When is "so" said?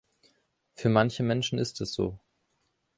1.93-2.17